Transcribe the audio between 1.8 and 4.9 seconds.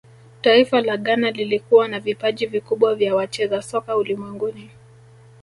na vipaji vikubwa vya wacheza soka ulimwenguni